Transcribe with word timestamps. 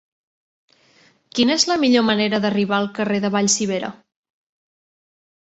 Quina 1.39 1.57
és 1.61 1.65
la 1.71 1.77
millor 1.83 2.05
manera 2.07 2.39
d'arribar 2.47 2.77
al 2.79 2.89
carrer 2.97 3.21
de 3.27 3.33
Vallcivera? 3.37 3.93